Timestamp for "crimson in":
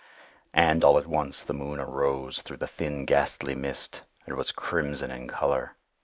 4.51-5.27